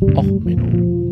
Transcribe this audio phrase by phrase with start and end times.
[0.00, 1.10] Och, Menno.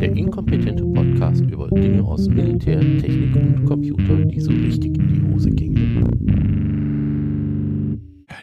[0.00, 5.32] Der inkompetente Podcast über Dinge aus Militär, Technik und Computer, die so richtig in die
[5.32, 5.76] Hose gingen.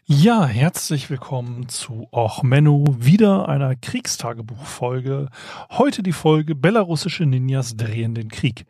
[0.05, 5.27] Ja, herzlich willkommen zu Och Menno, wieder einer Kriegstagebuchfolge.
[5.69, 8.65] Heute die Folge Belarussische Ninjas drehen den Krieg.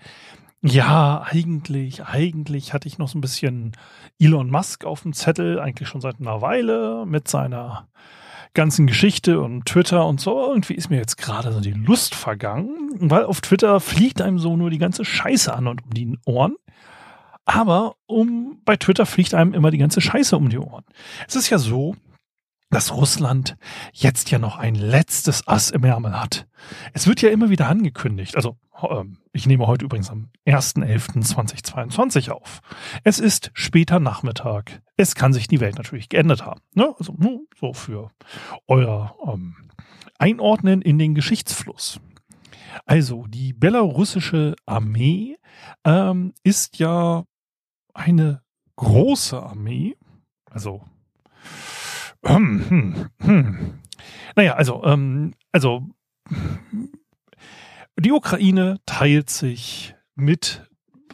[0.65, 3.73] Ja, eigentlich, eigentlich hatte ich noch so ein bisschen
[4.17, 7.89] Elon Musk auf dem Zettel, eigentlich schon seit einer Weile mit seiner
[8.53, 10.39] ganzen Geschichte und Twitter und so.
[10.47, 14.55] Irgendwie ist mir jetzt gerade so die Lust vergangen, weil auf Twitter fliegt einem so
[14.55, 16.55] nur die ganze Scheiße an und um die Ohren.
[17.43, 20.85] Aber um, bei Twitter fliegt einem immer die ganze Scheiße um die Ohren.
[21.27, 21.97] Es ist ja so,
[22.69, 23.57] dass Russland
[23.91, 26.47] jetzt ja noch ein letztes Ass im Ärmel hat.
[26.93, 28.55] Es wird ja immer wieder angekündigt, also
[29.31, 32.61] ich nehme heute übrigens am 1.11.2022 auf.
[33.03, 34.81] Es ist später Nachmittag.
[34.97, 36.61] Es kann sich die Welt natürlich geändert haben.
[36.73, 36.93] Ne?
[36.97, 38.11] Also nur so für
[38.67, 39.55] euer ähm,
[40.19, 41.99] Einordnen in den Geschichtsfluss.
[42.85, 45.37] Also die belarussische Armee
[45.83, 47.25] ähm, ist ja
[47.93, 48.41] eine
[48.75, 49.95] große Armee.
[50.49, 50.83] Also
[52.25, 53.79] hm, hm, hm.
[54.35, 55.89] naja, also ähm, also
[58.03, 60.69] die Ukraine teilt sich mit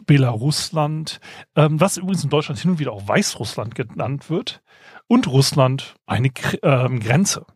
[0.06, 1.20] Belarusland,
[1.54, 4.62] ähm, was übrigens in Deutschland hin und wieder auch Weißrussland genannt wird,
[5.06, 6.30] und Russland eine
[6.62, 7.46] ähm, Grenze.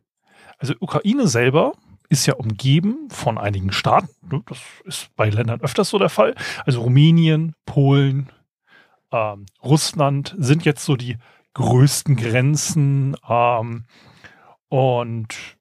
[0.59, 1.73] Also Ukraine selber
[2.09, 4.09] ist ja umgeben von einigen Staaten.
[4.31, 6.35] Ne, das ist bei Ländern öfters so der Fall.
[6.65, 8.31] Also Rumänien, Polen,
[9.13, 11.17] ähm, Russland sind jetzt so die
[11.55, 13.17] größten Grenzen.
[13.29, 13.85] Ähm,
[14.69, 15.57] und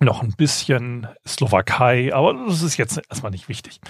[0.00, 3.80] noch ein bisschen Slowakei, aber das ist jetzt erstmal nicht wichtig.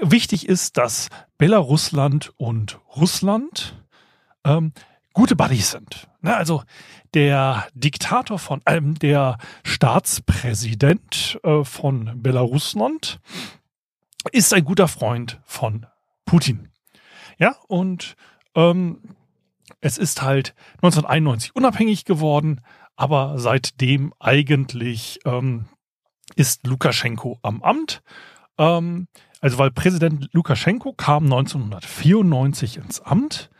[0.00, 3.82] Wichtig ist, dass Belarusland und Russland
[4.44, 4.72] ähm,
[5.12, 6.08] gute Buddies sind.
[6.20, 6.62] Ne, also
[7.14, 13.20] der Diktator von, ähm, der Staatspräsident äh, von Belarusland
[14.32, 15.86] ist ein guter Freund von
[16.24, 16.68] Putin.
[17.38, 18.16] Ja, und
[18.54, 19.00] ähm,
[19.80, 22.60] es ist halt 1991 unabhängig geworden,
[22.98, 25.66] aber seitdem eigentlich ähm,
[26.34, 28.02] ist Lukaschenko am Amt.
[28.58, 29.06] Ähm,
[29.40, 33.50] also weil Präsident Lukaschenko kam 1994 ins Amt.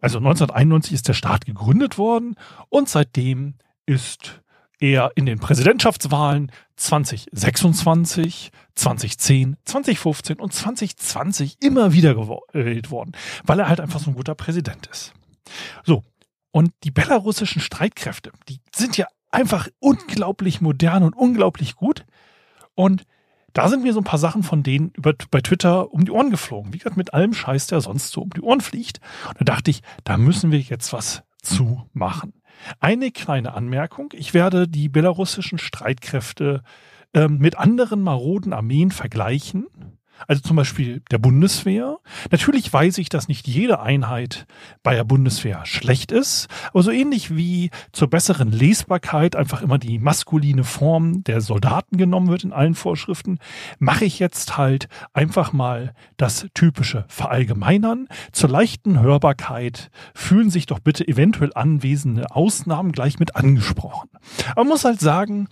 [0.00, 2.36] Also 1991 ist der Staat gegründet worden
[2.70, 4.40] und seitdem ist
[4.80, 13.12] er in den Präsidentschaftswahlen 2026, 2010, 2015 und 2020 immer wieder gewählt worden,
[13.44, 15.12] weil er halt einfach so ein guter Präsident ist.
[15.84, 16.04] So,
[16.58, 22.04] und die belarussischen Streitkräfte, die sind ja einfach unglaublich modern und unglaublich gut.
[22.74, 23.04] Und
[23.52, 26.32] da sind mir so ein paar Sachen von denen über, bei Twitter um die Ohren
[26.32, 26.72] geflogen.
[26.72, 28.98] Wie gesagt, mit allem Scheiß, der sonst so um die Ohren fliegt.
[29.28, 32.32] Und da dachte ich, da müssen wir jetzt was zu machen.
[32.80, 34.12] Eine kleine Anmerkung.
[34.16, 36.64] Ich werde die belarussischen Streitkräfte
[37.14, 39.68] ähm, mit anderen maroden Armeen vergleichen
[40.26, 41.98] also zum Beispiel der Bundeswehr.
[42.30, 44.46] Natürlich weiß ich, dass nicht jede Einheit
[44.82, 49.98] bei der Bundeswehr schlecht ist, aber so ähnlich wie zur besseren Lesbarkeit einfach immer die
[49.98, 53.38] maskuline Form der Soldaten genommen wird in allen Vorschriften,
[53.78, 58.08] mache ich jetzt halt einfach mal das typische Verallgemeinern.
[58.32, 64.08] Zur leichten Hörbarkeit fühlen sich doch bitte eventuell anwesende Ausnahmen gleich mit angesprochen.
[64.50, 65.48] Aber man muss halt sagen,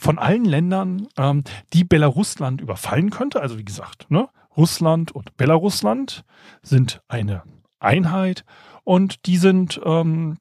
[0.00, 1.44] von allen Ländern, ähm,
[1.74, 3.40] die Belarusland überfallen könnte.
[3.42, 6.24] Also wie gesagt, ne, Russland und Belarusland
[6.62, 7.42] sind eine
[7.80, 8.44] Einheit
[8.82, 10.38] und die sind ähm,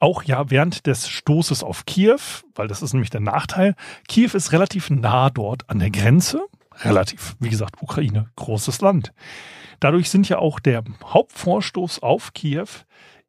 [0.00, 2.18] auch ja während des Stoßes auf Kiew,
[2.56, 3.76] weil das ist nämlich der Nachteil,
[4.08, 6.42] Kiew ist relativ nah dort an der Grenze,
[6.80, 9.12] relativ, wie gesagt, Ukraine, großes Land.
[9.78, 12.66] Dadurch sind ja auch der Hauptvorstoß auf Kiew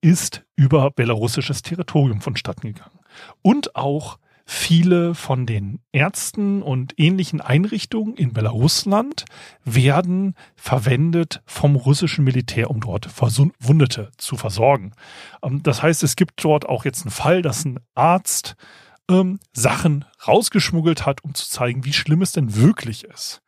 [0.02, 3.00] ist über belarussisches Territorium vonstatten gegangen.
[3.42, 9.24] Und auch Viele von den Ärzten und ähnlichen Einrichtungen in Belarusland
[9.64, 14.92] werden verwendet vom russischen Militär, um dort Verwundete zu versorgen.
[15.42, 18.56] Ähm, das heißt, es gibt dort auch jetzt einen Fall, dass ein Arzt
[19.10, 23.42] ähm, Sachen rausgeschmuggelt hat, um zu zeigen, wie schlimm es denn wirklich ist.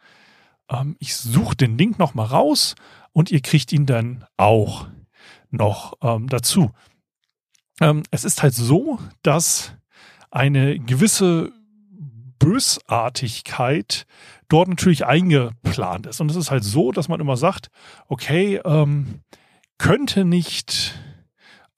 [0.69, 2.75] Ähm, ich suche den Link nochmal raus
[3.11, 4.87] und ihr kriegt ihn dann auch
[5.51, 6.71] noch ähm, dazu.
[7.81, 9.73] Ähm, es ist halt so, dass
[10.35, 11.53] eine gewisse
[12.39, 14.05] Bösartigkeit
[14.49, 16.19] dort natürlich eingeplant ist.
[16.19, 17.69] Und es ist halt so, dass man immer sagt,
[18.09, 19.21] okay, ähm,
[19.77, 20.99] könnte nicht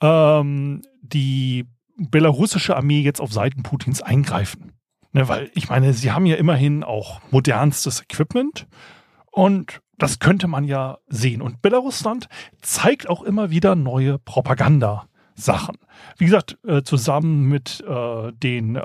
[0.02, 1.66] ähm, die
[1.98, 4.74] belarussische Armee jetzt auf Seiten Putins eingreifen.
[5.14, 8.68] Ne, weil ich meine, sie haben ja immerhin auch modernstes Equipment
[9.32, 11.44] und das könnte man ja sehen.
[11.44, 12.28] Und Belarusland
[12.62, 15.08] zeigt auch immer wieder neue Propaganda
[15.38, 15.78] Sachen.
[16.18, 18.82] Wie gesagt, äh, zusammen mit äh, den äh,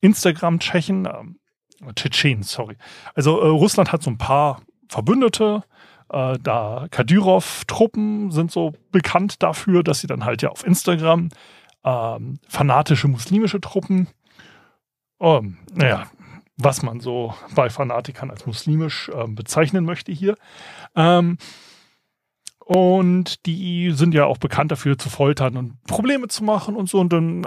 [0.00, 2.76] Instagram-Tschechen, äh, Tschetschenen, sorry.
[3.14, 5.64] Also äh, Russland hat so ein paar Verbündete,
[6.10, 11.30] äh, da Kadyrov-Truppen sind so bekannt dafür, dass sie dann halt ja auf Instagram
[11.84, 14.08] ähm, fanatische muslimische Truppen,
[15.20, 16.06] ähm, naja,
[16.58, 20.36] was man so bei Fanatikern als muslimisch äh, bezeichnen möchte hier.
[20.94, 21.38] Ähm,
[22.68, 27.00] und die sind ja auch bekannt dafür zu foltern und Probleme zu machen und so.
[27.00, 27.46] Und dann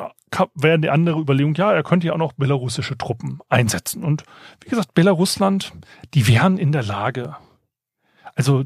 [0.55, 4.03] wären die andere Überlegung, ja, er könnte ja auch noch belarussische Truppen einsetzen.
[4.03, 4.23] Und
[4.63, 5.73] wie gesagt, Belarusland,
[6.15, 7.35] die wären in der Lage,
[8.33, 8.63] also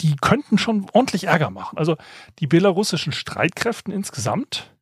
[0.00, 1.76] die könnten schon ordentlich Ärger machen.
[1.76, 1.96] Also
[2.38, 4.76] die belarussischen Streitkräften insgesamt,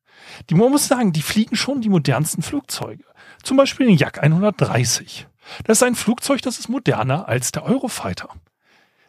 [0.50, 3.04] die man muss sagen, die fliegen schon die modernsten Flugzeuge.
[3.42, 5.26] Zum Beispiel den Yak 130.
[5.64, 8.28] Das ist ein Flugzeug, das ist moderner als der Eurofighter.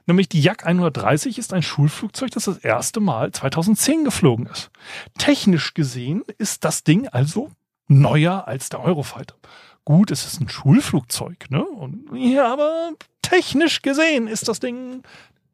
[0.08, 4.70] Nämlich die Yak 130 ist ein Schulflugzeug, das das erste Mal 2010 geflogen ist.
[5.18, 7.52] Technisch gesehen ist das Ding also
[7.88, 9.36] neuer als der Eurofighter.
[9.84, 11.64] Gut, es ist ein Schulflugzeug, ne?
[11.64, 12.92] Und, ja, aber
[13.22, 15.04] technisch gesehen ist das Ding,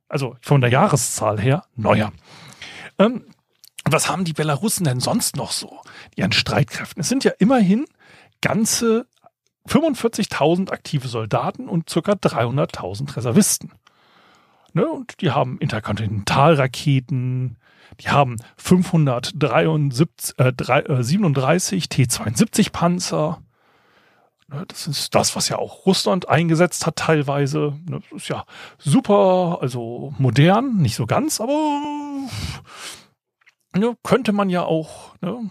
[0.07, 2.12] also von der Jahreszahl her, neuer.
[2.97, 3.25] Ähm,
[3.86, 5.81] was haben die Belarussen denn sonst noch so?
[6.15, 7.01] Ihren Streitkräften.
[7.01, 7.86] Es sind ja immerhin
[8.42, 9.07] ganze
[9.68, 12.00] 45.000 aktive Soldaten und ca.
[12.00, 13.71] 300.000 Reservisten.
[14.73, 14.88] Ne?
[14.88, 17.57] Und die haben Interkontinentalraketen,
[18.00, 23.41] die haben 537 äh, äh, T-72 Panzer.
[24.47, 24.63] Ne?
[24.68, 27.73] Das ist das, was ja auch Russland eingesetzt hat teilweise.
[27.89, 28.00] Ne?
[28.00, 28.45] Das ist ja
[28.77, 31.81] super, also modern, nicht so ganz, aber
[33.75, 35.50] ne, könnte man ja auch, ne?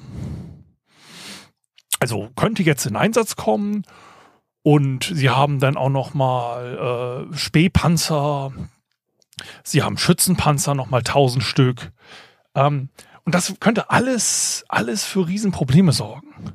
[1.98, 3.84] also könnte jetzt in Einsatz kommen.
[4.62, 8.52] Und sie haben dann auch noch mal äh, Spähpanzer,
[9.62, 11.92] Sie haben Schützenpanzer, nochmal 1000 Stück.
[12.54, 12.90] Ähm,
[13.24, 16.52] und das könnte alles, alles für Riesenprobleme sorgen.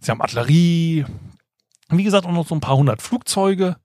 [0.00, 1.04] Sie haben Artillerie,
[1.90, 3.76] wie gesagt, auch noch so ein paar hundert Flugzeuge.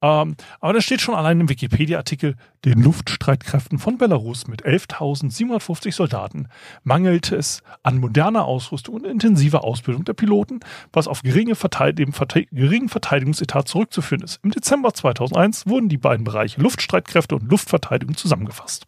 [0.00, 6.48] Ähm, aber da steht schon allein im Wikipedia-Artikel, den Luftstreitkräften von Belarus mit 11.750 Soldaten
[6.84, 10.60] mangelt es an moderner Ausrüstung und intensiver Ausbildung der Piloten,
[10.92, 14.40] was auf geringe Verteid geringen Verteidigungsetat zurückzuführen ist.
[14.44, 18.86] Im Dezember 2001 wurden die beiden Bereiche Luftstreitkräfte und Luftverteidigung zusammengefasst.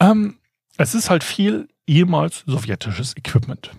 [0.00, 0.36] Ähm,
[0.76, 3.70] es ist halt viel ehemals sowjetisches Equipment.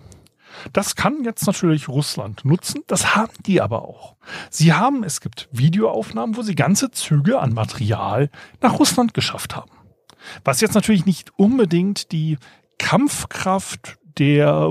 [0.72, 4.16] Das kann jetzt natürlich Russland nutzen, das haben die aber auch.
[4.50, 9.70] Sie haben, es gibt Videoaufnahmen, wo sie ganze Züge an Material nach Russland geschafft haben.
[10.44, 12.38] Was jetzt natürlich nicht unbedingt die
[12.78, 14.68] Kampfkraft der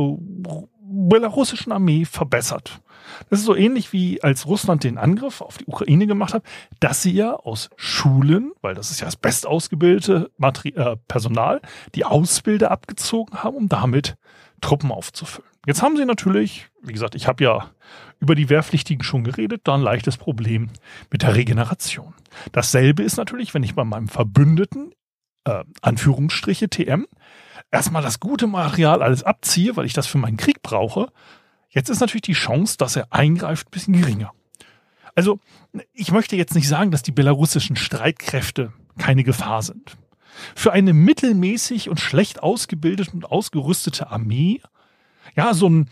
[0.92, 2.81] belarussischen Armee verbessert.
[3.30, 6.44] Das ist so ähnlich wie als Russland den Angriff auf die Ukraine gemacht hat,
[6.80, 11.62] dass sie ja aus Schulen, weil das ist ja das bestausgebildete äh, Personal,
[11.95, 14.16] die Ausbilder abgezogen haben, um damit
[14.62, 15.50] Truppen aufzufüllen.
[15.67, 17.71] Jetzt haben sie natürlich, wie gesagt, ich habe ja
[18.19, 20.69] über die Wehrpflichtigen schon geredet, da ein leichtes Problem
[21.11, 22.13] mit der Regeneration.
[22.51, 24.93] Dasselbe ist natürlich, wenn ich bei meinem Verbündeten,
[25.43, 27.05] äh, Anführungsstriche TM,
[27.69, 31.11] erstmal das gute Material alles abziehe, weil ich das für meinen Krieg brauche.
[31.69, 34.31] Jetzt ist natürlich die Chance, dass er eingreift, ein bisschen geringer.
[35.13, 35.39] Also,
[35.93, 39.97] ich möchte jetzt nicht sagen, dass die belarussischen Streitkräfte keine Gefahr sind.
[40.55, 44.61] Für eine mittelmäßig und schlecht ausgebildete und ausgerüstete Armee
[45.35, 45.90] ja, so ein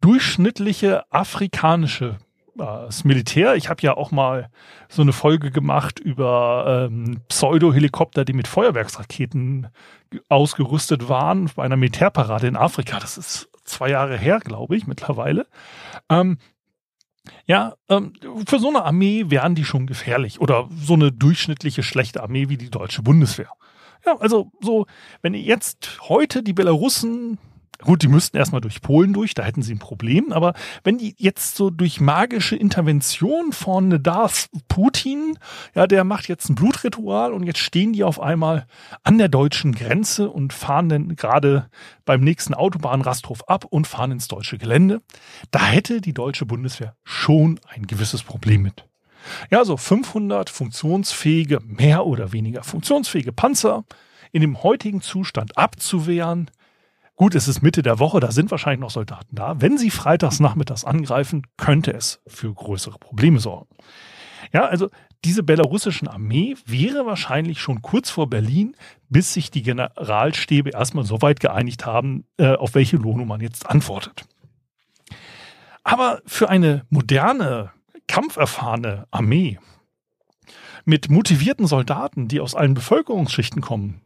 [0.00, 2.18] durchschnittliche afrikanische
[2.58, 3.54] äh, das Militär.
[3.56, 4.50] Ich habe ja auch mal
[4.88, 9.68] so eine Folge gemacht über ähm, Pseudo-Helikopter, die mit Feuerwerksraketen
[10.28, 12.98] ausgerüstet waren bei einer Militärparade in Afrika.
[12.98, 15.46] Das ist zwei Jahre her, glaube ich, mittlerweile.
[16.08, 16.38] Ähm,
[17.46, 18.12] ja, ähm,
[18.46, 22.56] für so eine Armee wären die schon gefährlich oder so eine durchschnittliche schlechte Armee wie
[22.56, 23.50] die deutsche Bundeswehr.
[24.04, 24.86] Ja, also so,
[25.22, 27.38] wenn jetzt heute die Belarussen
[27.82, 30.32] Gut, die müssten erstmal durch Polen durch, da hätten sie ein Problem.
[30.32, 35.36] Aber wenn die jetzt so durch magische Intervention von Darth Putin,
[35.74, 38.66] ja, der macht jetzt ein Blutritual und jetzt stehen die auf einmal
[39.02, 41.68] an der deutschen Grenze und fahren dann gerade
[42.04, 45.02] beim nächsten Autobahnrasthof ab und fahren ins deutsche Gelände.
[45.50, 48.86] Da hätte die deutsche Bundeswehr schon ein gewisses Problem mit.
[49.50, 53.84] Ja, so 500 funktionsfähige, mehr oder weniger funktionsfähige Panzer
[54.32, 56.50] in dem heutigen Zustand abzuwehren,
[57.16, 59.60] Gut, es ist Mitte der Woche, da sind wahrscheinlich noch Soldaten da.
[59.60, 63.68] Wenn sie freitags nachmittags angreifen, könnte es für größere Probleme sorgen.
[64.52, 64.88] Ja, also
[65.24, 68.76] diese belarussischen Armee wäre wahrscheinlich schon kurz vor Berlin,
[69.08, 73.68] bis sich die Generalstäbe erstmal so weit geeinigt haben, äh, auf welche Lohnung man jetzt
[73.68, 74.24] antwortet.
[75.84, 77.72] Aber für eine moderne,
[78.08, 79.58] kampferfahrene Armee
[80.84, 84.00] mit motivierten Soldaten, die aus allen Bevölkerungsschichten kommen,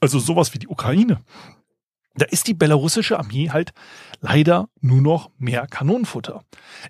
[0.00, 1.20] also sowas wie die Ukraine,
[2.16, 3.72] Da ist die belarussische Armee halt
[4.20, 6.44] leider nur noch mehr Kanonenfutter.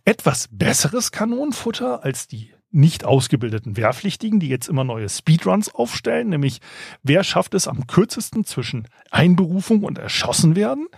[0.04, 6.60] Etwas besseres Kanonenfutter als die nicht ausgebildeten Wehrpflichtigen, die jetzt immer neue Speedruns aufstellen, nämlich
[7.02, 10.88] wer schafft es am kürzesten zwischen Einberufung und erschossen werden.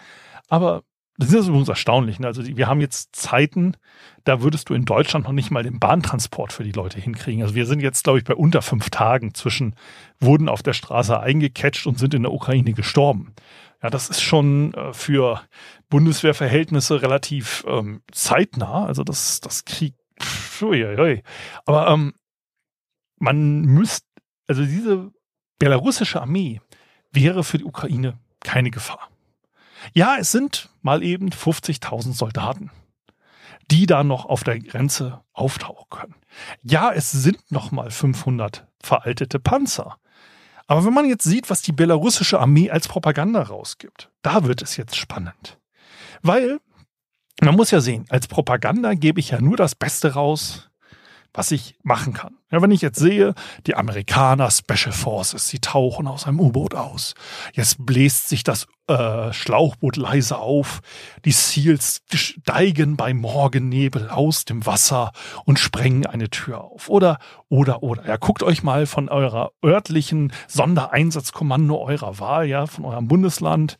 [0.48, 0.84] Aber
[1.18, 2.18] das ist übrigens erstaunlich.
[2.18, 2.26] Ne?
[2.26, 3.74] Also wir haben jetzt Zeiten,
[4.24, 7.42] da würdest du in Deutschland noch nicht mal den Bahntransport für die Leute hinkriegen.
[7.42, 9.74] Also wir sind jetzt, glaube ich, bei unter fünf Tagen zwischen
[10.20, 13.34] wurden auf der Straße eingecatcht und sind in der Ukraine gestorben.
[13.82, 15.42] Ja, das ist schon äh, für
[15.88, 18.86] Bundeswehrverhältnisse relativ ähm, zeitnah.
[18.86, 19.94] Also das, das Krieg.
[20.20, 20.64] Pff,
[21.66, 22.14] Aber ähm,
[23.18, 24.06] man müsste,
[24.46, 25.10] also diese
[25.58, 26.60] belarussische Armee
[27.12, 29.10] wäre für die Ukraine keine Gefahr.
[29.92, 32.70] Ja, es sind mal eben 50.000 Soldaten,
[33.70, 36.14] die da noch auf der Grenze auftauchen können.
[36.62, 39.98] Ja, es sind noch mal 500 veraltete Panzer.
[40.66, 44.76] Aber wenn man jetzt sieht, was die belarussische Armee als Propaganda rausgibt, da wird es
[44.76, 45.58] jetzt spannend.
[46.22, 46.58] Weil
[47.40, 50.70] man muss ja sehen, als Propaganda gebe ich ja nur das Beste raus,
[51.36, 52.34] was ich machen kann.
[52.50, 53.34] Ja, wenn ich jetzt sehe,
[53.66, 57.14] die Amerikaner Special Forces, sie tauchen aus einem U-Boot aus.
[57.52, 60.80] Jetzt bläst sich das äh, Schlauchboot leise auf.
[61.24, 65.12] Die Seals steigen bei Morgennebel aus dem Wasser
[65.44, 66.88] und sprengen eine Tür auf.
[66.88, 68.06] Oder, oder, oder.
[68.06, 73.76] Ja, guckt euch mal von eurer örtlichen Sondereinsatzkommando eurer Wahl, ja, von eurem Bundesland,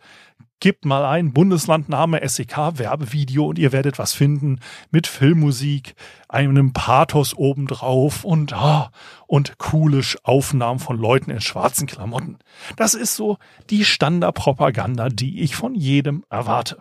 [0.59, 4.61] Gebt mal ein Bundeslandname SEK Werbevideo und ihr werdet was finden
[4.91, 5.95] mit Filmmusik,
[6.29, 8.91] einem Pathos obendrauf und, ah,
[9.27, 12.39] und coole Aufnahmen von Leuten in schwarzen Klamotten.
[12.77, 13.37] Das ist so
[13.69, 16.79] die Standardpropaganda, die ich von jedem erwarte.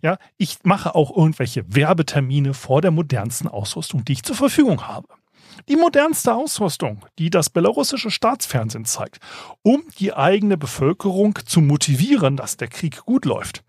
[0.00, 5.08] Ja, ich mache auch irgendwelche Werbetermine vor der modernsten Ausrüstung, die ich zur Verfügung habe
[5.68, 9.18] die modernste Ausrüstung, die das belarussische Staatsfernsehen zeigt,
[9.62, 13.64] um die eigene Bevölkerung zu motivieren, dass der Krieg gut läuft,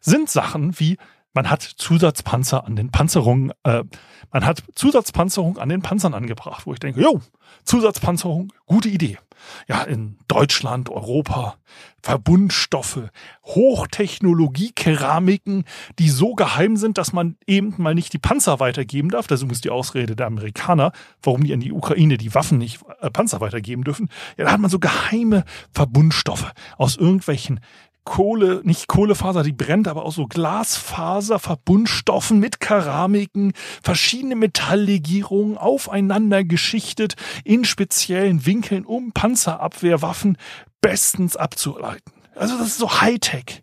[0.00, 0.98] sind Sachen wie
[1.34, 3.84] man hat Zusatzpanzer an den Panzerungen, äh,
[4.32, 7.20] man hat Zusatzpanzerung an den Panzern angebracht, wo ich denke, jo,
[7.64, 9.18] Zusatzpanzerung, gute Idee.
[9.66, 11.56] Ja, in Deutschland, Europa,
[12.00, 13.10] Verbundstoffe,
[13.44, 15.64] Hochtechnologie, Keramiken,
[15.98, 19.26] die so geheim sind, dass man eben mal nicht die Panzer weitergeben darf.
[19.26, 23.10] Das ist die Ausrede der Amerikaner, warum die an die Ukraine die Waffen nicht äh,
[23.10, 24.08] Panzer weitergeben dürfen.
[24.36, 27.60] Ja, da hat man so geheime Verbundstoffe aus irgendwelchen
[28.04, 36.44] Kohle, nicht Kohlefaser, die brennt, aber auch so Glasfaser, Verbundstoffen mit Keramiken, verschiedene Metalllegierungen aufeinander
[36.44, 40.36] geschichtet in speziellen Winkeln, um Panzerabwehrwaffen
[40.80, 42.12] bestens abzuleiten.
[42.34, 43.62] Also das ist so Hightech.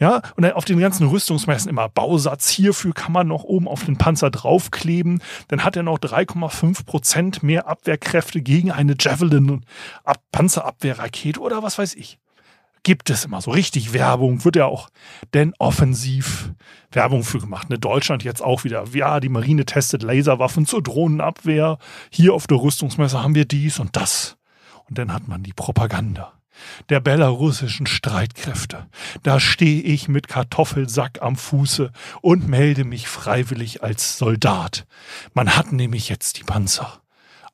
[0.00, 2.48] Ja, und dann auf den ganzen Rüstungsmessen immer Bausatz.
[2.48, 5.20] Hierfür kann man noch oben auf den Panzer draufkleben.
[5.48, 9.64] Dann hat er noch 3,5 Prozent mehr Abwehrkräfte gegen eine Javelin
[10.30, 12.18] Panzerabwehrrakete oder was weiß ich
[12.82, 14.88] gibt es immer so richtig Werbung, wird ja auch
[15.34, 16.52] denn offensiv
[16.90, 17.70] Werbung für gemacht.
[17.70, 17.78] Ne?
[17.78, 21.78] Deutschland jetzt auch wieder, ja, die Marine testet Laserwaffen zur Drohnenabwehr.
[22.10, 24.36] Hier auf der Rüstungsmesse haben wir dies und das.
[24.88, 26.32] Und dann hat man die Propaganda
[26.88, 28.86] der belarussischen Streitkräfte.
[29.22, 34.86] Da stehe ich mit Kartoffelsack am Fuße und melde mich freiwillig als Soldat.
[35.34, 37.00] Man hat nämlich jetzt die Panzer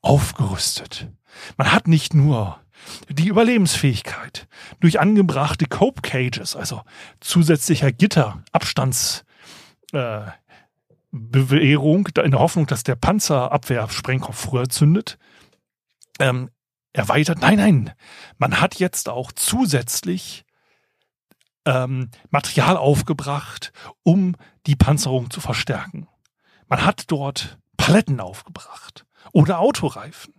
[0.01, 1.09] aufgerüstet.
[1.57, 2.61] Man hat nicht nur
[3.09, 4.47] die Überlebensfähigkeit
[4.81, 6.83] durch angebrachte Cope Cages, also
[7.21, 9.25] zusätzlicher Gitter, Abstands,
[9.93, 10.23] äh,
[11.13, 15.17] in der Hoffnung, dass der Panzerabwehrsprengkopf früher zündet,
[16.19, 16.51] ähm,
[16.93, 17.41] erweitert.
[17.41, 17.93] Nein, nein,
[18.39, 20.45] man hat jetzt auch zusätzlich
[21.67, 23.73] ähm, Material aufgebracht,
[24.03, 24.37] um
[24.67, 26.09] die Panzerung zu verstärken.
[26.69, 30.35] Man hat dort Paletten aufgebracht oder Autoreifen.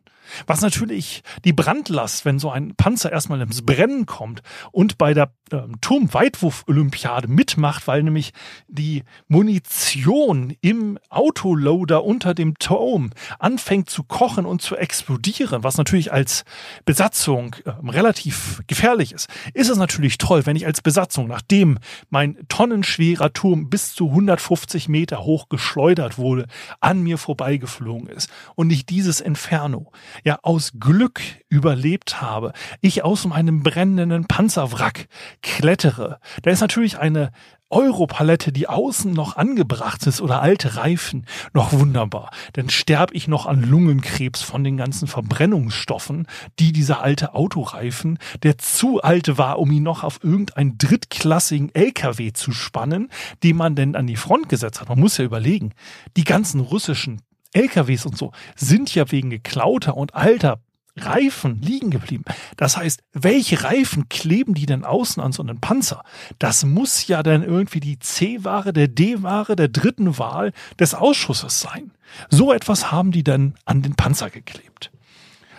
[0.47, 4.41] Was natürlich die Brandlast, wenn so ein Panzer erstmal ins Brennen kommt
[4.71, 8.33] und bei der ähm, Turmweitwurf-Olympiade mitmacht, weil nämlich
[8.67, 16.11] die Munition im Autoloader unter dem Turm anfängt zu kochen und zu explodieren, was natürlich
[16.11, 16.45] als
[16.85, 21.77] Besatzung äh, relativ gefährlich ist, ist es natürlich toll, wenn ich als Besatzung, nachdem
[22.09, 26.47] mein tonnenschwerer Turm bis zu 150 Meter hoch geschleudert wurde,
[26.79, 29.91] an mir vorbeigeflogen ist und nicht dieses Inferno
[30.23, 35.07] ja aus Glück überlebt habe, ich aus meinem brennenden Panzerwrack
[35.41, 36.19] klettere.
[36.43, 37.31] Da ist natürlich eine
[37.69, 42.29] Europalette, die außen noch angebracht ist oder alte Reifen, noch wunderbar.
[42.53, 46.27] Dann sterbe ich noch an Lungenkrebs von den ganzen Verbrennungsstoffen,
[46.59, 52.33] die dieser alte Autoreifen, der zu alt war, um ihn noch auf irgendeinen drittklassigen LKW
[52.33, 53.09] zu spannen,
[53.43, 54.89] den man denn an die Front gesetzt hat.
[54.89, 55.73] Man muss ja überlegen,
[56.17, 57.21] die ganzen russischen
[57.55, 60.59] LKWs und so sind ja wegen geklauter und alter
[60.97, 62.23] Reifen liegen geblieben.
[62.55, 66.03] Das heißt, welche Reifen kleben die denn außen an so einen Panzer?
[66.39, 71.91] Das muss ja dann irgendwie die C-Ware, der D-Ware, der dritten Wahl des Ausschusses sein.
[72.29, 74.91] So etwas haben die dann an den Panzer geklebt.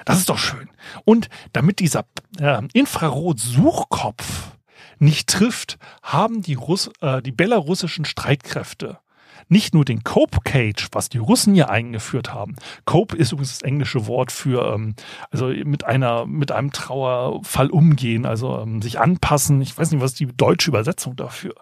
[0.07, 0.71] Das ist doch schön.
[1.05, 2.07] Und damit dieser
[2.39, 4.53] äh, Infrarot-Suchkopf
[4.99, 9.01] nicht trifft, haben die, Russ äh, die belarussischen Streitkräfte
[9.49, 12.57] nicht nur den Cope Cage, was die Russen ja eingeführt haben.
[12.85, 14.95] Cope ist übrigens das englische Wort für ähm,
[15.31, 19.61] also mit einer mit einem Trauerfall umgehen, also ähm, sich anpassen.
[19.63, 21.55] Ich weiß nicht, was die deutsche Übersetzung dafür,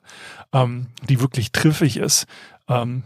[0.53, 2.27] ähm, die wirklich triffig ist.
[2.69, 3.03] Ähm,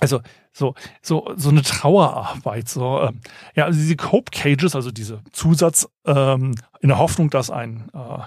[0.00, 0.20] also
[0.52, 3.20] so so so eine Trauerarbeit so ähm,
[3.54, 8.22] ja also diese Cope Cages also diese Zusatz ähm, in der Hoffnung dass ein äh,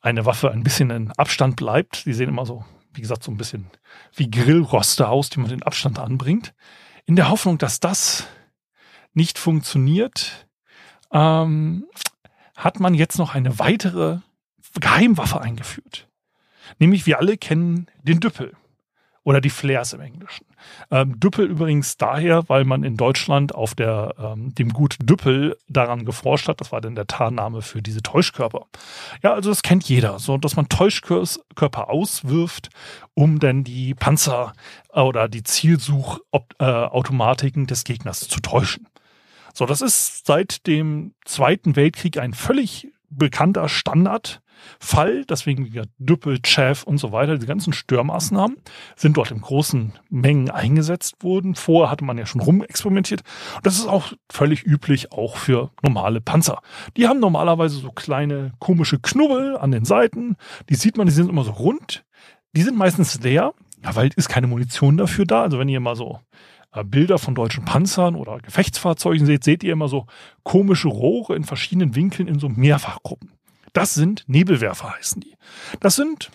[0.00, 3.36] eine Waffe ein bisschen in Abstand bleibt die sehen immer so wie gesagt, so ein
[3.36, 3.70] bisschen
[4.14, 6.54] wie Grillroste aus, die man den Abstand anbringt.
[7.06, 8.26] In der Hoffnung, dass das
[9.12, 10.46] nicht funktioniert,
[11.12, 11.86] ähm,
[12.56, 14.18] hat man jetzt noch eine weitere
[14.78, 16.08] Geheimwaffe eingeführt.
[16.78, 18.56] Nämlich, wir alle kennen den Düppel
[19.22, 20.46] oder die Flares im Englischen.
[20.90, 26.06] Ähm, Düppel übrigens daher, weil man in Deutschland auf der, ähm, dem Gut Düppel daran
[26.06, 26.60] geforscht hat.
[26.60, 28.66] Das war dann der Tarnname für diese Täuschkörper.
[29.22, 32.70] Ja, also das kennt jeder, so dass man Täuschkörper auswirft,
[33.14, 34.52] um dann die Panzer
[34.92, 38.86] oder die Zielsuchautomatiken des Gegners zu täuschen.
[39.52, 44.40] So, das ist seit dem Zweiten Weltkrieg ein völlig bekannter Standard
[44.78, 48.56] Fall, deswegen ja, Düppel, Chaff und so weiter, die ganzen Störmaßnahmen
[48.96, 51.54] sind dort in großen Mengen eingesetzt worden.
[51.54, 53.22] Vorher hatte man ja schon rumexperimentiert.
[53.56, 56.60] Und das ist auch völlig üblich, auch für normale Panzer.
[56.96, 60.36] Die haben normalerweise so kleine komische Knubbel an den Seiten.
[60.68, 62.04] Die sieht man, die sind immer so rund.
[62.56, 65.42] Die sind meistens leer, weil ist keine Munition dafür da.
[65.42, 66.20] Also wenn ihr mal so
[66.72, 70.06] äh, Bilder von deutschen Panzern oder Gefechtsfahrzeugen seht, seht ihr immer so
[70.42, 73.32] komische Rohre in verschiedenen Winkeln in so Mehrfachgruppen.
[73.72, 75.34] Das sind Nebelwerfer, heißen die.
[75.80, 76.30] Das sind,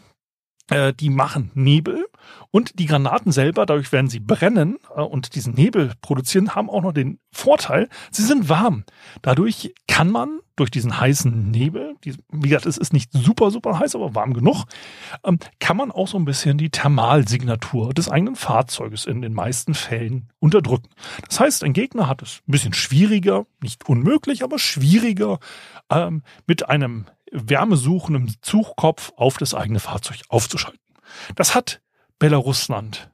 [0.70, 2.06] äh, die machen Nebel
[2.51, 6.81] und die Granaten selber, dadurch werden sie brennen äh, und diesen Nebel produzieren, haben auch
[6.81, 8.83] noch den Vorteil, sie sind warm.
[9.22, 13.96] Dadurch kann man durch diesen heißen Nebel, wie gesagt, es ist nicht super, super heiß,
[13.96, 14.66] aber warm genug,
[15.25, 19.74] ähm, kann man auch so ein bisschen die Thermalsignatur des eigenen Fahrzeuges in den meisten
[19.74, 20.90] Fällen unterdrücken.
[21.27, 25.40] Das heißt, ein Gegner hat es ein bisschen schwieriger, nicht unmöglich, aber schwieriger,
[25.90, 30.79] ähm, mit einem wärmesuchenden Zugkopf auf das eigene Fahrzeug aufzuschalten.
[31.35, 31.81] Das hat
[32.20, 33.09] Belarusland.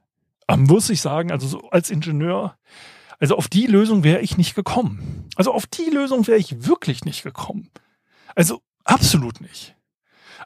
[0.48, 2.56] Ähm, muss ich sagen, also so als Ingenieur,
[3.18, 5.28] also auf die Lösung wäre ich nicht gekommen.
[5.36, 7.70] Also auf die Lösung wäre ich wirklich nicht gekommen.
[8.34, 9.76] Also absolut nicht.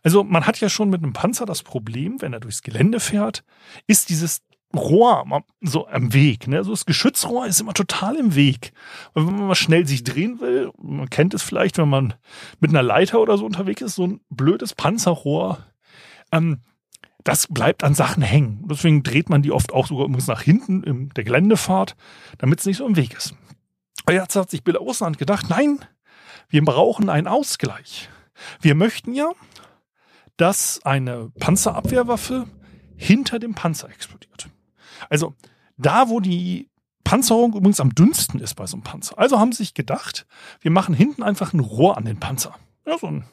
[0.03, 3.45] Also man hat ja schon mit einem Panzer das Problem, wenn er durchs Gelände fährt,
[3.87, 4.43] ist dieses
[4.75, 5.25] Rohr
[5.61, 6.49] so am Weg.
[6.49, 6.63] Ne?
[6.65, 8.73] So das Geschützrohr ist immer total im Weg.
[9.13, 12.15] Und wenn man mal schnell sich drehen will, man kennt es vielleicht, wenn man
[12.61, 15.59] mit einer Leiter oder so unterwegs ist, so ein blödes Panzerrohr,
[16.33, 16.61] ähm,
[17.25, 18.65] das bleibt an Sachen hängen.
[18.71, 21.97] Deswegen dreht man die oft auch sogar übrigens nach hinten in der Geländefahrt,
[22.39, 23.35] damit es nicht so im Weg ist.
[24.05, 25.85] Aber jetzt hat sich Bill Ausland gedacht, nein,
[26.49, 28.09] wir brauchen einen Ausgleich.
[28.61, 29.33] Wir möchten ja,
[30.37, 32.47] dass eine Panzerabwehrwaffe
[32.97, 34.49] hinter dem Panzer explodiert.
[35.09, 35.35] Also
[35.77, 36.69] da, wo die
[37.05, 39.19] Panzerung übrigens am dünnsten ist bei so einem Panzer.
[39.19, 40.27] Also haben sie sich gedacht,
[40.61, 42.57] wir machen hinten einfach ein Rohr an den Panzer.
[42.85, 43.25] Ja, so ein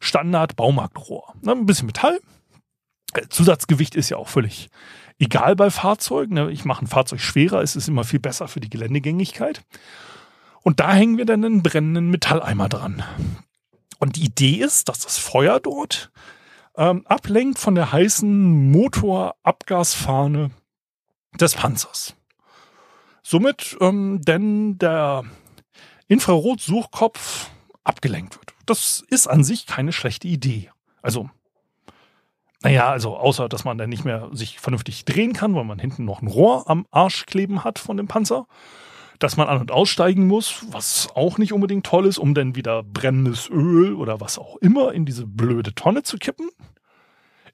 [0.00, 1.34] Standard-Baumarktrohr.
[1.46, 2.20] Ein bisschen Metall.
[3.28, 4.70] Zusatzgewicht ist ja auch völlig
[5.18, 6.34] egal bei Fahrzeugen.
[6.34, 6.50] Ne?
[6.50, 9.62] Ich mache ein Fahrzeug schwerer, es ist immer viel besser für die Geländegängigkeit.
[10.62, 13.02] Und da hängen wir dann einen brennenden Metalleimer dran.
[13.98, 16.10] Und die Idee ist, dass das Feuer dort
[16.76, 20.50] ähm, ablenkt von der heißen Motorabgasfahne
[21.40, 22.14] des Panzers.
[23.22, 25.24] Somit ähm, denn der
[26.08, 27.50] Infrarotsuchkopf
[27.82, 28.54] abgelenkt wird.
[28.66, 30.70] Das ist an sich keine schlechte Idee.
[31.02, 31.30] Also,
[32.62, 36.04] naja, also außer, dass man dann nicht mehr sich vernünftig drehen kann, weil man hinten
[36.04, 38.46] noch ein Rohr am Arsch kleben hat von dem Panzer.
[39.18, 42.82] Dass man an- und aussteigen muss, was auch nicht unbedingt toll ist, um dann wieder
[42.82, 46.48] brennendes Öl oder was auch immer in diese blöde Tonne zu kippen.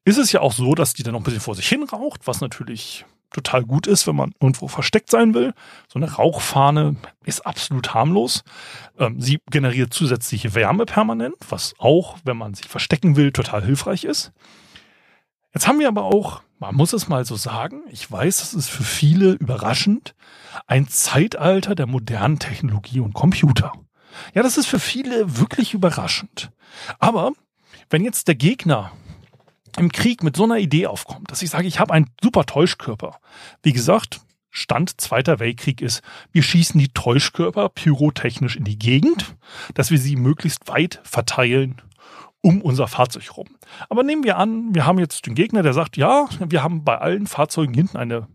[0.04, 2.26] Ist es ja auch so, dass die dann noch ein bisschen vor sich hin raucht,
[2.26, 5.54] was natürlich total gut ist, wenn man irgendwo versteckt sein will.
[5.88, 8.42] So eine Rauchfahne ist absolut harmlos.
[8.98, 14.04] Ähm, sie generiert zusätzliche Wärme permanent, was auch, wenn man sich verstecken will, total hilfreich
[14.04, 14.32] ist.
[15.52, 18.68] Jetzt haben wir aber auch, man muss es mal so sagen, ich weiß, das ist
[18.68, 20.14] für viele überraschend,
[20.66, 23.72] ein Zeitalter der modernen Technologie und Computer.
[24.34, 26.50] Ja, das ist für viele wirklich überraschend.
[26.98, 27.32] Aber
[27.88, 28.92] wenn jetzt der Gegner
[29.78, 33.18] im Krieg mit so einer Idee aufkommt, dass ich sage, ich habe einen super Täuschkörper.
[33.62, 36.02] Wie gesagt, Stand Zweiter Weltkrieg ist,
[36.32, 39.36] wir schießen die Täuschkörper pyrotechnisch in die Gegend,
[39.74, 41.80] dass wir sie möglichst weit verteilen
[42.42, 43.48] um unser Fahrzeug rum.
[43.88, 46.98] Aber nehmen wir an, wir haben jetzt den Gegner, der sagt, ja, wir haben bei
[46.98, 48.28] allen Fahrzeugen hinten eine,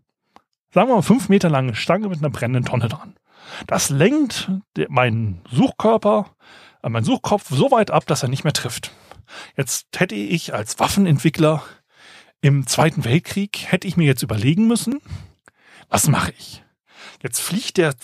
[0.71, 3.15] sagen wir mal, fünf Meter lange Stange mit einer brennenden Tonne dran.
[3.67, 4.51] Das lenkt
[4.89, 6.27] meinen Suchkörper,
[6.83, 8.91] äh, meinen Suchkopf so weit ab, dass er nicht mehr trifft.
[9.55, 11.63] Jetzt hätte ich als Waffenentwickler
[12.41, 15.01] im Zweiten Weltkrieg, hätte ich mir jetzt überlegen müssen,
[15.89, 16.63] was mache ich?
[17.23, 17.95] Jetzt fliegt der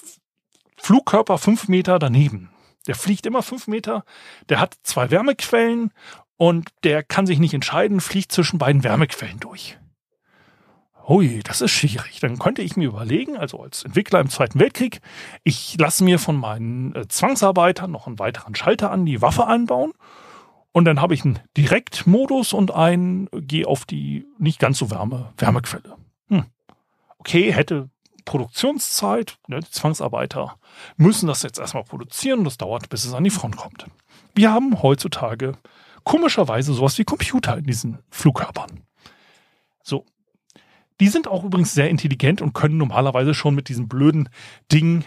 [0.77, 2.49] Flugkörper fünf Meter daneben.
[2.87, 4.03] Der fliegt immer fünf Meter,
[4.49, 5.91] der hat zwei Wärmequellen
[6.37, 9.77] und der kann sich nicht entscheiden, fliegt zwischen beiden Wärmequellen durch.
[11.07, 12.19] Ui, das ist schwierig.
[12.19, 15.01] Dann könnte ich mir überlegen, also als Entwickler im Zweiten Weltkrieg,
[15.43, 19.93] ich lasse mir von meinen äh, Zwangsarbeitern noch einen weiteren Schalter an die Waffe einbauen
[20.71, 25.33] und dann habe ich einen Direktmodus und einen, gehe auf die nicht ganz so warme
[25.37, 25.97] Wärmequelle.
[26.29, 26.45] Hm.
[27.17, 27.89] Okay, hätte
[28.25, 30.57] Produktionszeit, ne, die Zwangsarbeiter
[30.95, 33.87] müssen das jetzt erstmal produzieren und das dauert, bis es an die Front kommt.
[34.33, 35.53] Wir haben heutzutage
[36.03, 38.81] komischerweise sowas wie Computer in diesen Flugkörpern.
[39.83, 40.05] So.
[40.99, 44.29] Die sind auch übrigens sehr intelligent und können normalerweise schon mit diesen blöden
[44.71, 45.03] Dingen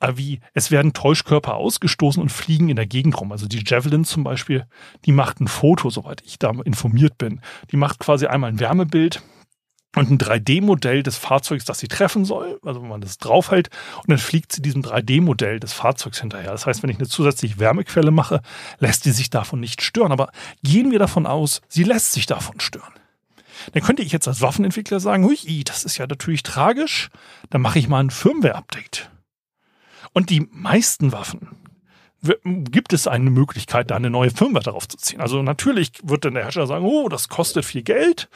[0.00, 3.32] äh, wie es werden Täuschkörper ausgestoßen und fliegen in der Gegend rum.
[3.32, 4.66] Also die Javelin zum Beispiel,
[5.04, 7.40] die macht ein Foto, soweit ich da informiert bin.
[7.70, 9.22] Die macht quasi einmal ein Wärmebild
[9.96, 14.10] und ein 3D-Modell des Fahrzeugs, das sie treffen soll, also wenn man das draufhält, und
[14.10, 16.52] dann fliegt sie diesem 3D-Modell des Fahrzeugs hinterher.
[16.52, 18.40] Das heißt, wenn ich eine zusätzliche Wärmequelle mache,
[18.78, 20.12] lässt sie sich davon nicht stören.
[20.12, 20.30] Aber
[20.62, 22.92] gehen wir davon aus, sie lässt sich davon stören.
[23.72, 27.10] Dann könnte ich jetzt als Waffenentwickler sagen, hui, das ist ja natürlich tragisch,
[27.50, 29.10] dann mache ich mal ein Firmware-Update.
[30.12, 31.48] Und die meisten Waffen,
[32.22, 35.20] gibt es eine Möglichkeit, da eine neue Firmware darauf zu ziehen.
[35.20, 38.28] Also natürlich wird dann der Hersteller sagen, oh, das kostet viel Geld.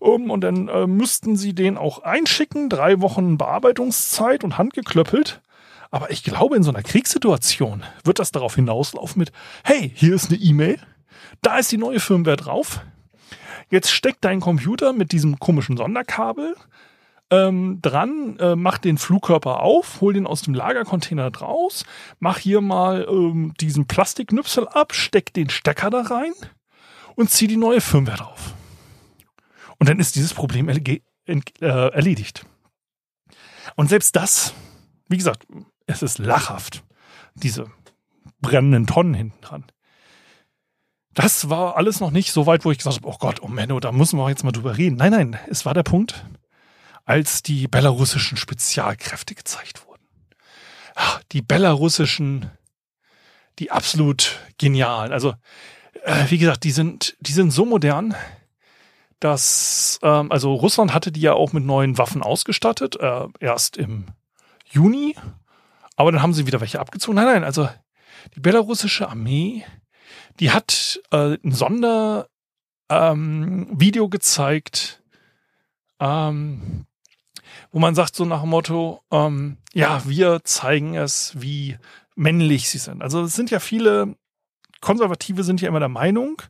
[0.00, 5.40] Um, und dann äh, müssten sie den auch einschicken, drei Wochen Bearbeitungszeit und handgeklöppelt.
[5.90, 9.32] Aber ich glaube, in so einer Kriegssituation wird das darauf hinauslaufen mit,
[9.64, 10.78] hey, hier ist eine E-Mail,
[11.40, 12.80] da ist die neue Firmware drauf.
[13.70, 16.54] Jetzt steckt dein Computer mit diesem komischen Sonderkabel
[17.32, 21.86] ähm, dran, äh, mach den Flugkörper auf, hol den aus dem Lagercontainer draus,
[22.20, 26.32] mach hier mal ähm, diesen Plastiknüpsel ab, steck den Stecker da rein
[27.16, 28.54] und zieh die neue Firmware drauf.
[29.78, 32.44] Und dann ist dieses Problem äh, erledigt.
[33.76, 34.52] Und selbst das,
[35.08, 35.46] wie gesagt,
[35.86, 36.84] es ist lachhaft,
[37.34, 37.70] diese
[38.42, 39.64] brennenden Tonnen hinten dran.
[41.14, 43.80] Das war alles noch nicht so weit, wo ich gesagt habe, oh Gott, oh Menno,
[43.80, 44.96] da müssen wir jetzt mal drüber reden.
[44.96, 46.26] Nein, nein, es war der Punkt,
[47.04, 50.02] als die belarussischen Spezialkräfte gezeigt wurden.
[51.32, 52.50] Die belarussischen,
[53.58, 55.12] die absolut genialen.
[55.12, 55.34] Also,
[56.04, 58.14] äh, wie gesagt, die sind, die sind so modern,
[59.20, 64.06] dass, ähm, also Russland hatte die ja auch mit neuen Waffen ausgestattet, äh, erst im
[64.70, 65.16] Juni,
[65.96, 67.16] aber dann haben sie wieder welche abgezogen.
[67.16, 67.68] Nein, nein, also
[68.34, 69.64] die belarussische Armee,
[70.40, 72.44] die hat äh, ein Sondervideo
[74.04, 75.02] ähm, gezeigt,
[76.00, 76.86] ähm,
[77.70, 81.76] wo man sagt so nach dem Motto, ähm, ja, wir zeigen es, wie
[82.14, 83.02] männlich sie sind.
[83.02, 84.16] Also es sind ja viele
[84.82, 86.42] Konservative sind ja immer der Meinung,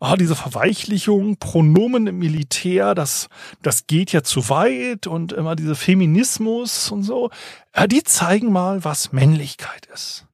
[0.00, 3.28] oh, diese Verweichlichung, Pronomen im Militär, das,
[3.62, 7.30] das geht ja zu weit und immer diese Feminismus und so.
[7.76, 10.26] Ja, die zeigen mal, was Männlichkeit ist.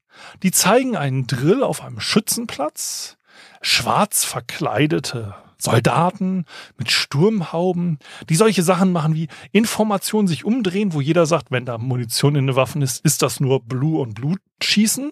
[0.44, 3.16] Die zeigen einen Drill auf einem Schützenplatz,
[3.60, 6.44] schwarz verkleidete Soldaten
[6.78, 11.78] mit Sturmhauben, die solche Sachen machen wie Informationen sich umdrehen, wo jeder sagt, wenn da
[11.78, 15.10] Munition in den Waffen ist, ist das nur Blue und Blut schießen.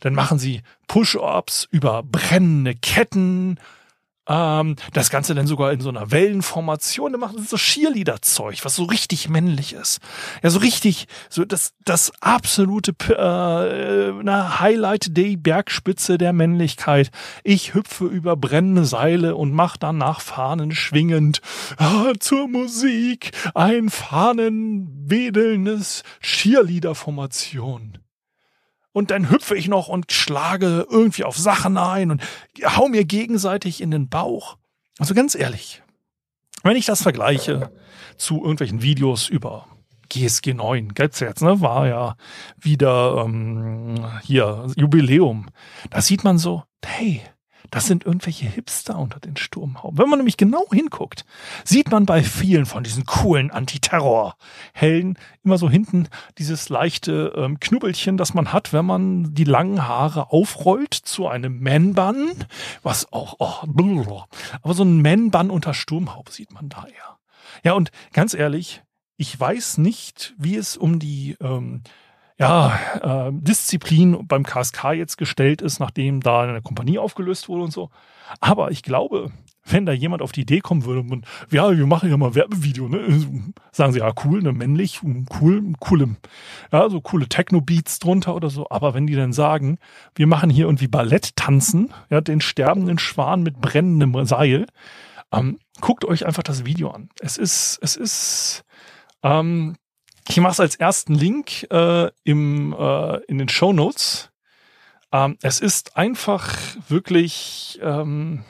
[0.00, 3.58] Dann machen sie Push-Ups über brennende Ketten
[4.26, 7.12] ähm, das Ganze dann sogar in so einer Wellenformation.
[7.12, 10.00] Da machen sie so Cheerleader-Zeug, was so richtig männlich ist.
[10.42, 17.10] Ja, so richtig, so das, das absolute äh, na, Highlight Day Bergspitze der Männlichkeit.
[17.42, 21.40] Ich hüpfe über brennende Seile und mach danach Fahnen schwingend
[21.76, 28.03] ah, zur Musik ein fahnenwedelndes Cheerleader-Formation
[28.94, 32.22] und dann hüpfe ich noch und schlage irgendwie auf Sachen ein und
[32.64, 34.56] hau mir gegenseitig in den Bauch.
[34.98, 35.82] Also ganz ehrlich,
[36.62, 37.72] wenn ich das vergleiche
[38.16, 39.66] zu irgendwelchen Videos über
[40.08, 42.16] GSG 9, gibt's jetzt, ne, war ja
[42.56, 45.48] wieder ähm, hier Jubiläum.
[45.90, 47.20] Da sieht man so, hey,
[47.74, 49.98] das sind irgendwelche Hipster unter den Sturmhauben.
[49.98, 51.24] Wenn man nämlich genau hinguckt,
[51.64, 56.06] sieht man bei vielen von diesen coolen Antiterror-Helden immer so hinten
[56.38, 61.60] dieses leichte ähm, Knubbelchen, das man hat, wenn man die langen Haare aufrollt zu einem
[61.60, 62.44] Man-Bun,
[62.84, 63.66] was auch, oh,
[64.62, 67.18] aber so ein Man-Bun unter Sturmhaube sieht man da ja.
[67.64, 68.84] Ja, und ganz ehrlich,
[69.16, 71.82] ich weiß nicht, wie es um die ähm,
[72.38, 77.72] ja, äh, Disziplin beim KSK jetzt gestellt ist, nachdem da eine Kompanie aufgelöst wurde und
[77.72, 77.90] so.
[78.40, 79.30] Aber ich glaube,
[79.64, 82.88] wenn da jemand auf die Idee kommen würde und ja, wir machen ja mal Werbevideo,
[82.88, 83.54] ne?
[83.72, 86.16] Sagen sie, ja, cool, ne, männlich, cool, coole,
[86.72, 88.66] ja, so coole Techno-Beats drunter oder so.
[88.68, 89.78] Aber wenn die dann sagen,
[90.14, 94.66] wir machen hier irgendwie Ballett tanzen, ja, den sterbenden Schwan mit brennendem Seil,
[95.32, 97.08] ähm, guckt euch einfach das Video an.
[97.20, 98.64] Es ist, es ist,
[99.22, 99.76] ähm,
[100.28, 104.30] ich mache es als ersten Link äh, im, äh, in den Show Notes.
[105.12, 106.56] Ähm, es ist einfach
[106.88, 108.44] wirklich, ähm,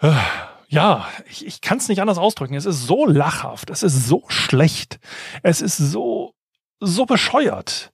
[0.00, 0.12] äh,
[0.68, 2.54] ja, ich, ich kann es nicht anders ausdrücken.
[2.54, 4.98] Es ist so lachhaft, es ist so schlecht,
[5.42, 6.34] es ist so,
[6.80, 7.92] so bescheuert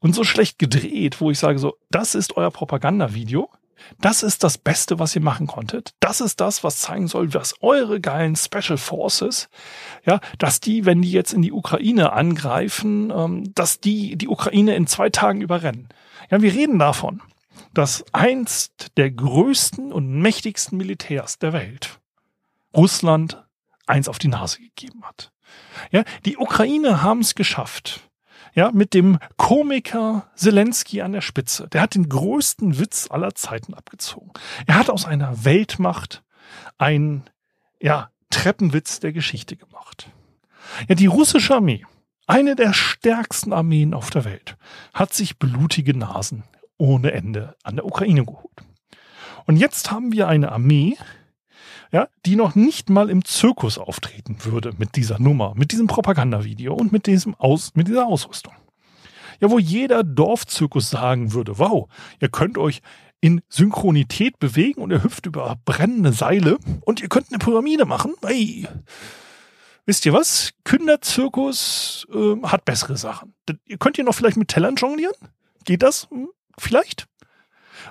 [0.00, 3.48] und so schlecht gedreht, wo ich sage so, das ist euer Propagandavideo.
[4.00, 5.94] Das ist das Beste, was ihr machen konntet.
[6.00, 9.48] Das ist das, was zeigen soll, was eure geilen Special Forces,
[10.04, 14.74] ja, dass die, wenn die jetzt in die Ukraine angreifen, ähm, dass die die Ukraine
[14.74, 15.88] in zwei Tagen überrennen.
[16.30, 17.22] Ja, wir reden davon,
[17.74, 22.00] dass einst der größten und mächtigsten Militärs der Welt
[22.74, 23.44] Russland
[23.86, 25.32] eins auf die Nase gegeben hat.
[25.90, 28.08] Ja, die Ukraine haben es geschafft,
[28.54, 31.68] ja, mit dem Komiker Zelensky an der Spitze.
[31.68, 34.30] Der hat den größten Witz aller Zeiten abgezogen.
[34.66, 36.22] Er hat aus einer Weltmacht
[36.78, 37.24] ein,
[37.80, 40.10] ja, Treppenwitz der Geschichte gemacht.
[40.88, 41.84] Ja, die russische Armee,
[42.26, 44.56] eine der stärksten Armeen auf der Welt,
[44.94, 46.44] hat sich blutige Nasen
[46.78, 48.62] ohne Ende an der Ukraine geholt.
[49.46, 50.96] Und jetzt haben wir eine Armee,
[51.92, 56.74] ja, die noch nicht mal im Zirkus auftreten würde mit dieser Nummer, mit diesem Propagandavideo
[56.74, 58.54] und mit diesem Aus, mit dieser Ausrüstung.
[59.40, 61.88] Ja, wo jeder Dorfzirkus sagen würde, wow,
[62.20, 62.80] ihr könnt euch
[63.20, 68.14] in Synchronität bewegen und ihr hüpft über brennende Seile und ihr könnt eine Pyramide machen.
[68.24, 68.66] Hey.
[69.84, 70.52] Wisst ihr was?
[70.64, 73.34] Kinderzirkus äh, hat bessere Sachen.
[73.66, 75.14] Ihr könnt ihr noch vielleicht mit Tellern jonglieren?
[75.64, 76.08] Geht das?
[76.10, 76.28] Hm,
[76.58, 77.06] vielleicht?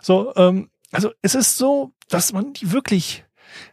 [0.02, 3.26] So, ähm, also es ist so, dass man die wirklich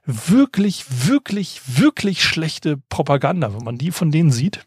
[0.05, 4.67] wirklich, wirklich, wirklich schlechte Propaganda, wenn man die von denen sieht.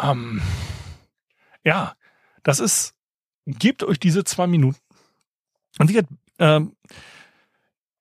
[0.00, 0.42] Ähm,
[1.64, 1.94] ja,
[2.42, 2.94] das ist,
[3.46, 4.78] gebt euch diese zwei Minuten.
[5.78, 6.02] Und wie
[6.38, 6.76] ähm,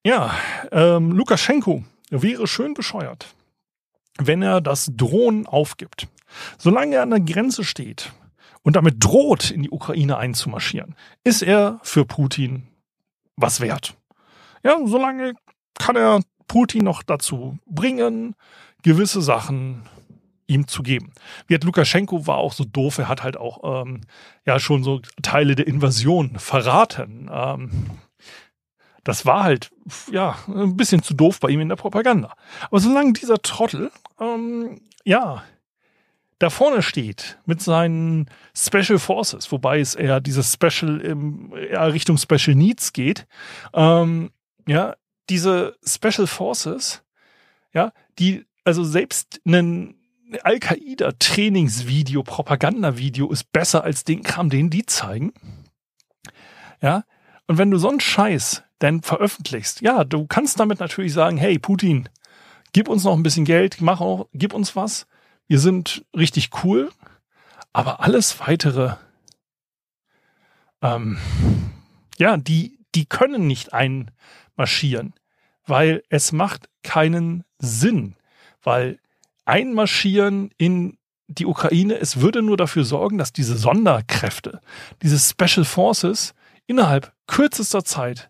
[0.06, 0.36] ja,
[0.72, 3.34] ähm, Lukaschenko wäre schön bescheuert,
[4.18, 6.08] wenn er das Drohnen aufgibt.
[6.58, 8.12] Solange er an der Grenze steht
[8.62, 12.68] und damit droht, in die Ukraine einzumarschieren, ist er für Putin
[13.36, 13.96] was wert.
[14.64, 15.34] Ja, solange
[15.80, 18.36] kann er Putin noch dazu bringen,
[18.84, 19.84] gewisse Sachen
[20.48, 21.12] ihm zu geben.
[21.48, 24.02] Wie hat Lukaschenko war auch so doof, er hat halt auch ähm,
[24.46, 27.30] ja schon so Teile der Invasion verraten.
[27.32, 27.90] Ähm,
[29.04, 29.72] das war halt
[30.12, 32.36] ja ein bisschen zu doof bei ihm in der Propaganda.
[32.70, 35.44] Aber solange dieser Trottel ähm, ja
[36.40, 42.18] da vorne steht mit seinen Special Forces, wobei es eher dieses Special im, eher Richtung
[42.18, 43.26] Special Needs geht,
[43.74, 44.32] ähm,
[44.68, 44.96] ja,
[45.30, 47.04] diese Special Forces,
[47.74, 49.96] ja, die, also selbst ein
[50.44, 55.34] Al-Qaida-Trainingsvideo, Propagandavideo ist besser als den Kram, den die zeigen.
[56.82, 57.04] Ja,
[57.48, 61.60] und wenn du so einen Scheiß dann veröffentlichst, ja, du kannst damit natürlich sagen, hey,
[61.60, 62.10] Putin,
[62.74, 65.08] gib uns noch ein bisschen Geld, mach auch, gib uns was.
[65.48, 66.92] Wir sind richtig cool.
[67.72, 68.96] Aber alles weitere,
[70.82, 71.18] ähm,
[72.18, 74.12] ja, die, die können nicht ein,
[74.56, 75.14] marschieren,
[75.66, 78.16] weil es macht keinen Sinn,
[78.64, 79.00] weil
[79.46, 84.62] einmarschieren in die Ukraine, es würde nur dafür sorgen, dass diese Sonderkräfte,
[85.02, 86.34] diese Special Forces
[86.68, 88.30] innerhalb kürzester Zeit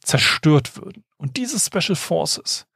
[0.00, 1.04] zerstört würden.
[1.16, 2.66] Und diese Special Forces,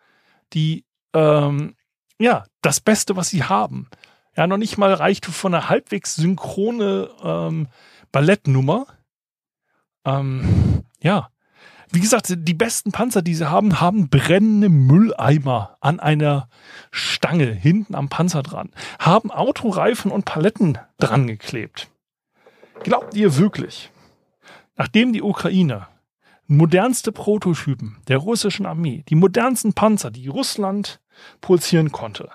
[0.52, 0.84] die
[1.14, 1.74] ähm,
[2.18, 3.88] ja das Beste, was sie haben,
[4.36, 7.68] ja noch nicht mal reicht von einer halbwegs synchrone ähm,
[8.12, 8.86] Ballettnummer,
[10.04, 10.75] ähm,
[11.06, 11.30] ja,
[11.92, 16.48] wie gesagt, die besten Panzer, die sie haben, haben brennende Mülleimer an einer
[16.90, 21.88] Stange hinten am Panzer dran, haben Autoreifen und Paletten dran geklebt.
[22.82, 23.92] Glaubt ihr wirklich,
[24.74, 25.86] nachdem die Ukraine
[26.48, 31.00] modernste Prototypen der russischen Armee, die modernsten Panzer, die Russland
[31.40, 32.30] produzieren konnte,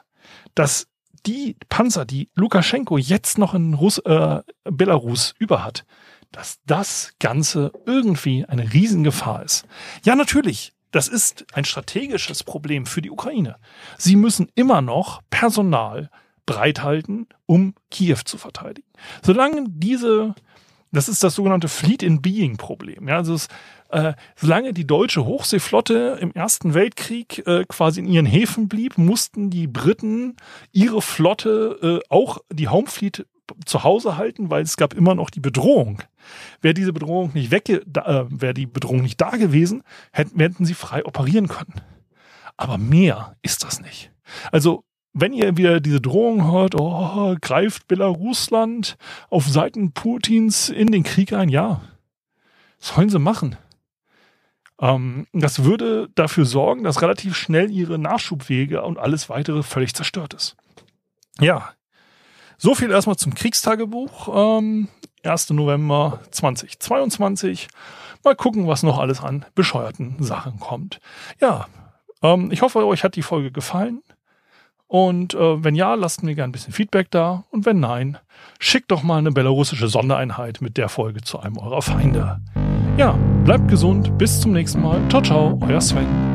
[0.55, 0.87] dass
[1.25, 5.85] die Panzer, die Lukaschenko jetzt noch in Russ äh, Belarus über hat,
[6.31, 9.65] dass das Ganze irgendwie eine Riesengefahr ist.
[10.03, 10.73] Ja, natürlich.
[10.91, 13.55] Das ist ein strategisches Problem für die Ukraine.
[13.97, 16.09] Sie müssen immer noch Personal
[16.45, 18.87] bereithalten, um Kiew zu verteidigen.
[19.23, 20.35] Solange diese,
[20.91, 23.07] das ist das sogenannte Fleet in Being Problem.
[23.07, 23.47] Ja, also es,
[23.89, 29.49] äh, solange die deutsche Hochseeflotte im Ersten Weltkrieg äh, quasi in ihren Häfen blieb, mussten
[29.49, 30.35] die Briten
[30.73, 33.25] ihre Flotte, äh, auch die Home Fleet
[33.65, 36.01] zu Hause halten, weil es gab immer noch die Bedrohung.
[36.61, 37.81] Wäre diese Bedrohung nicht weg, äh,
[38.29, 41.81] wäre die Bedrohung nicht da gewesen, hätten, hätten sie frei operieren können.
[42.57, 44.11] Aber mehr ist das nicht.
[44.51, 44.83] Also
[45.13, 48.97] wenn ihr wieder diese Drohung hört, oh, greift Belarusland
[49.29, 51.81] auf Seiten Putins in den Krieg ein, ja,
[52.79, 53.57] sollen sie machen.
[54.79, 60.33] Ähm, das würde dafür sorgen, dass relativ schnell ihre Nachschubwege und alles weitere völlig zerstört
[60.33, 60.55] ist.
[61.39, 61.73] Ja,
[62.61, 64.59] so viel erstmal zum Kriegstagebuch.
[64.59, 64.87] Ähm,
[65.23, 65.49] 1.
[65.49, 67.67] November 2022.
[68.23, 70.99] Mal gucken, was noch alles an bescheuerten Sachen kommt.
[71.39, 71.65] Ja,
[72.21, 74.03] ähm, ich hoffe, euch hat die Folge gefallen.
[74.85, 77.45] Und äh, wenn ja, lasst mir gerne ein bisschen Feedback da.
[77.49, 78.19] Und wenn nein,
[78.59, 82.41] schickt doch mal eine belarussische Sondereinheit mit der Folge zu einem eurer Feinde.
[82.97, 84.15] Ja, bleibt gesund.
[84.19, 85.01] Bis zum nächsten Mal.
[85.09, 86.30] Ciao, ciao, euer Sven.